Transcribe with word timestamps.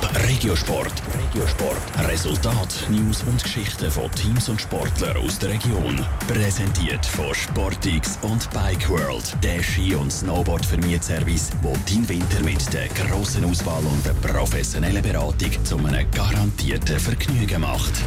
Top 0.00 0.10
Regiosport. 0.28 0.92
Regiosport. 1.14 2.08
Resultat, 2.08 2.86
News 2.90 3.22
und 3.22 3.42
Geschichten 3.42 3.90
von 3.90 4.10
Teams 4.12 4.48
und 4.48 4.60
Sportlern 4.60 5.16
aus 5.18 5.38
der 5.38 5.50
Region. 5.50 6.04
Präsentiert 6.26 7.04
von 7.06 7.34
Sportix 7.34 8.18
und 8.22 8.50
Bike 8.50 8.88
World. 8.88 9.36
Der 9.42 9.62
Ski- 9.62 9.94
und 9.94 10.12
snowboard 10.12 10.64
service 11.00 11.50
wo 11.62 11.72
dein 11.88 12.08
Winter 12.08 12.42
mit 12.42 12.72
der 12.72 12.88
grossen 12.88 13.44
Auswahl 13.44 13.82
und 13.84 14.04
der 14.04 14.14
professionellen 14.28 15.02
Beratung 15.02 15.64
zu 15.64 15.78
einem 15.78 16.10
garantierten 16.10 16.98
Vergnügen 16.98 17.60
macht. 17.60 18.02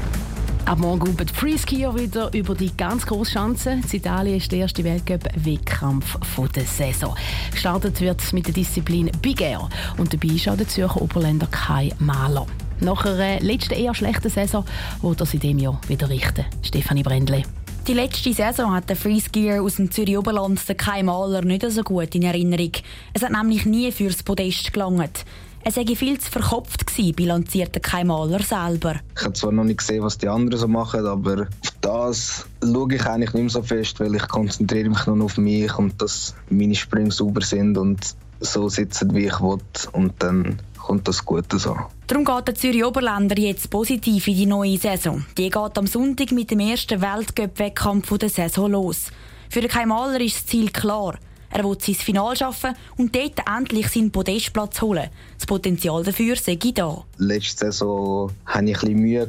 Ab 0.70 0.77
morgen 0.77 1.07
über 1.07 1.25
die 1.25 1.33
Freeskier 1.33 1.95
wieder 1.95 2.31
über 2.31 2.54
die 2.54 2.69
ganz 2.77 3.04
große 3.04 3.33
Chance. 3.33 3.71
In 3.71 3.83
Italien 3.91 4.38
ist 4.38 4.51
der 4.51 4.59
erste 4.59 4.83
Weltcup-Wettkampf 4.83 6.19
der 6.55 6.63
Saison. 6.63 7.15
Gestartet 7.51 7.99
wird 8.01 8.31
mit 8.33 8.45
der 8.45 8.54
Disziplin 8.54 9.09
Big 9.19 9.41
Air 9.41 9.68
und 9.97 10.13
dabei 10.13 10.36
ist 10.36 10.47
auch 10.47 10.55
der 10.55 10.68
Zürcher 10.68 11.01
Oberländer 11.01 11.47
Kai 11.47 11.89
Mahler. 11.97 12.45
Nach 12.82 13.04
einer 13.04 13.39
letzten 13.39 13.74
eher 13.74 13.96
schlechten 13.96 14.29
Saison 14.29 14.63
wird 15.01 15.19
er 15.19 15.25
sich 15.25 15.39
dem 15.39 15.57
Jahr 15.57 15.82
wieder 15.87 16.07
richten. 16.07 16.46
Stefanie 16.61 17.01
Brändle. 17.01 17.41
Die 17.88 17.93
letzte 17.96 18.32
Saison 18.32 18.71
hat 18.71 18.89
der 18.89 18.96
Freeskier 18.96 19.63
aus 19.63 19.77
dem 19.77 19.89
Zürich 19.89 20.19
Oberland 20.19 20.61
Kai 20.77 21.01
Mahler 21.01 21.41
nicht 21.41 21.65
so 21.71 21.82
gut 21.82 22.13
in 22.13 22.21
Erinnerung. 22.21 22.74
Es 23.15 23.24
hat 23.24 23.32
nämlich 23.32 23.65
nie 23.65 23.91
fürs 23.91 24.21
Podest 24.21 24.71
gelangt. 24.71 25.25
Er 25.63 25.71
sei 25.71 25.86
viel 25.95 26.18
zu 26.19 26.31
verkopft 26.31 26.87
gewesen, 26.87 27.13
bilanzierte 27.13 27.79
kein 27.79 28.07
Maler 28.07 28.41
selber. 28.41 28.95
Ich 29.15 29.23
habe 29.23 29.33
zwar 29.33 29.51
noch 29.51 29.65
nicht 29.65 29.79
gesehen, 29.79 30.04
was 30.04 30.18
die 30.18 30.29
anderen 30.29 30.59
so 30.59 30.68
machen, 30.68 31.05
aber 31.05 31.41
auf 31.41 31.73
das 31.82 32.45
schaue 32.63 32.95
ich 32.95 33.05
eigentlich 33.05 33.33
nicht 33.33 33.44
mehr 33.44 33.49
so 33.49 33.61
fest, 33.61 33.99
weil 33.99 34.16
ich 34.16 34.27
konzentriere 34.27 34.89
mich 34.89 35.05
nur 35.05 35.23
auf 35.23 35.38
mich 35.38 35.77
und 35.77 36.02
dass 36.02 36.33
meine 36.49 36.75
Sprünge 36.75 37.11
sauber 37.11 37.41
sind 37.41 37.77
und 37.77 37.99
so 38.39 38.69
sitzen, 38.69 39.13
wie 39.13 39.25
ich 39.25 39.39
will. 39.41 39.59
Und 39.91 40.13
dann 40.19 40.59
kommt 40.77 41.08
das 41.08 41.23
Gute 41.25 41.59
so. 41.59 41.75
Darum 42.07 42.25
geht 42.25 42.47
der 42.47 42.55
Zürich 42.55 42.83
Oberländer 42.83 43.38
jetzt 43.38 43.69
positiv 43.69 44.27
in 44.27 44.35
die 44.35 44.45
neue 44.45 44.77
Saison. 44.77 45.25
Die 45.38 45.49
geht 45.49 45.77
am 45.77 45.88
Sonntag 45.88 46.31
mit 46.31 46.51
dem 46.51 46.61
ersten 46.61 47.01
Weltcup-Wettkampf 47.01 48.17
der 48.17 48.29
Saison 48.29 48.71
los. 48.71 49.11
Für 49.49 49.61
den 49.61 49.69
Kai 49.69 49.85
Maler 49.85 50.21
ist 50.21 50.38
das 50.38 50.45
Ziel 50.47 50.69
klar. 50.71 51.16
Er 51.52 51.64
will 51.64 51.78
sein 51.80 51.95
Final 51.95 52.36
schaffen 52.36 52.75
und 52.97 53.16
dort 53.16 53.39
endlich 53.58 53.88
seinen 53.89 54.11
Podestplatz 54.11 54.81
holen. 54.81 55.09
Das 55.36 55.47
Potenzial 55.47 56.03
dafür 56.03 56.36
sei 56.36 56.58
da. 56.73 57.03
Letzte 57.17 57.66
Saison 57.66 58.31
hatte 58.45 58.69
ich 58.72 58.83
ein 58.83 58.94
Mühe 58.94 59.28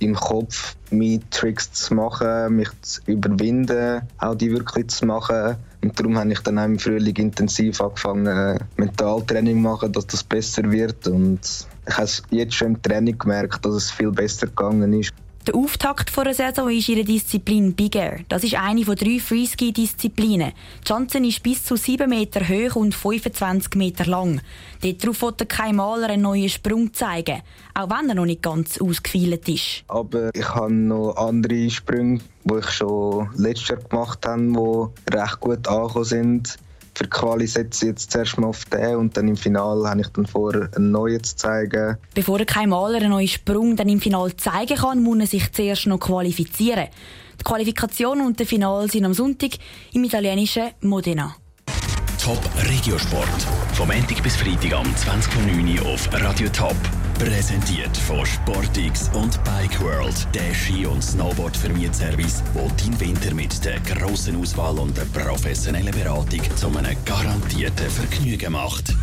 im 0.00 0.14
Kopf, 0.14 0.76
meine 0.90 1.20
Tricks 1.30 1.72
zu 1.72 1.94
machen, 1.94 2.56
mich 2.56 2.68
zu 2.82 3.00
überwinden, 3.06 4.02
auch 4.18 4.34
die 4.34 4.50
wirklich 4.50 4.88
zu 4.88 5.06
machen. 5.06 5.56
Und 5.82 5.98
darum 5.98 6.18
habe 6.18 6.32
ich 6.32 6.40
dann 6.40 6.58
auch 6.58 6.64
im 6.64 6.78
Frühling 6.78 7.16
intensiv 7.16 7.80
angefangen, 7.80 8.58
Mentaltraining 8.76 9.56
zu 9.56 9.62
machen, 9.62 9.92
dass 9.92 10.06
das 10.08 10.24
besser 10.24 10.70
wird. 10.70 11.06
Und 11.06 11.40
ich 11.88 11.96
habe 11.96 12.10
jetzt 12.30 12.54
schon 12.54 12.74
im 12.74 12.82
Training 12.82 13.16
gemerkt, 13.16 13.64
dass 13.64 13.74
es 13.74 13.90
viel 13.90 14.10
besser 14.10 14.48
gegangen 14.48 14.92
ist. 14.92 15.12
Der 15.46 15.54
Auftakt 15.54 16.14
der 16.14 16.34
Saison 16.34 16.68
ist 16.68 16.90
ihre 16.90 17.02
Disziplin 17.02 17.72
Big 17.72 17.96
Air. 17.96 18.20
Das 18.28 18.44
ist 18.44 18.56
eine 18.56 18.84
von 18.84 18.94
drei 18.94 19.18
Freeski-Disziplinen. 19.18 20.52
Die 20.82 20.86
Schanze 20.86 21.18
ist 21.18 21.42
bis 21.42 21.64
zu 21.64 21.76
7 21.76 22.10
Meter 22.10 22.46
hoch 22.46 22.76
und 22.76 22.94
25 22.94 23.74
Meter 23.74 24.04
lang. 24.04 24.42
Darauf 24.82 25.22
wollte 25.22 25.46
kein 25.46 25.76
Maler 25.76 26.10
einen 26.10 26.24
neuen 26.24 26.50
Sprung 26.50 26.92
zeigen, 26.92 27.40
auch 27.72 27.88
wenn 27.88 28.10
er 28.10 28.16
noch 28.16 28.26
nicht 28.26 28.42
ganz 28.42 28.78
ausgefeilt 28.82 29.48
ist. 29.48 29.82
Aber 29.88 30.28
ich 30.34 30.48
habe 30.54 30.74
noch 30.74 31.16
andere 31.16 31.70
Sprünge, 31.70 32.20
die 32.44 32.58
ich 32.58 32.70
schon 32.70 33.30
letztes 33.34 33.68
Jahr 33.68 33.78
gemacht 33.78 34.26
habe, 34.26 34.42
die 35.08 35.16
recht 35.16 35.40
gut 35.40 35.66
angekommen 35.66 36.04
sind 36.04 36.58
für 37.00 37.04
die 37.04 37.10
Quali 37.10 37.46
setze 37.46 37.86
ich 37.86 37.90
jetzt 37.92 38.10
zuerst 38.10 38.38
mal 38.38 38.48
auf 38.48 38.66
den 38.66 38.96
und 38.96 39.16
dann 39.16 39.26
im 39.26 39.36
Finale 39.36 39.88
habe 39.88 40.02
ich 40.02 40.08
dann 40.08 40.26
vor, 40.26 40.54
einen 40.54 40.90
neuen 40.90 41.24
zu 41.24 41.34
zeigen. 41.34 41.96
Bevor 42.14 42.38
kein 42.40 42.68
Maler 42.68 42.98
einen 42.98 43.10
neuen 43.10 43.26
Sprung 43.26 43.74
dann 43.74 43.88
im 43.88 44.02
Finale 44.02 44.36
zeigen 44.36 44.76
kann, 44.76 45.02
muss 45.02 45.18
er 45.20 45.26
sich 45.26 45.50
zuerst 45.50 45.86
noch 45.86 45.98
qualifizieren. 45.98 46.88
Die 47.40 47.44
Qualifikation 47.44 48.20
und 48.20 48.38
der 48.38 48.46
Finale 48.46 48.86
sind 48.88 49.06
am 49.06 49.14
Sonntag 49.14 49.52
im 49.94 50.04
italienischen 50.04 50.72
Modena. 50.82 51.36
Top 52.22 52.38
Regiosport. 52.68 53.28
Vom 53.72 53.88
Montag 53.88 54.22
bis 54.22 54.36
Freitag 54.36 54.74
am 54.74 54.86
20.09. 54.88 55.82
auf 55.82 56.06
Radio 56.12 56.50
Top. 56.50 56.76
Präsentiert 57.20 57.94
von 57.98 58.24
Sportix 58.24 59.10
und 59.12 59.44
Bike 59.44 59.78
World, 59.82 60.26
der 60.34 60.54
Ski- 60.54 60.86
und 60.86 61.04
Snowboard-Vermietservice, 61.04 62.42
wo 62.54 62.66
dein 62.78 62.98
Winter 62.98 63.34
mit 63.34 63.62
der 63.62 63.78
grossen 63.80 64.40
Auswahl 64.40 64.78
und 64.78 64.96
der 64.96 65.04
professionellen 65.04 65.92
Beratung 65.92 66.40
zu 66.56 66.68
einem 66.68 66.96
garantierten 67.04 67.90
Vergnügen 67.90 68.52
macht. 68.52 68.94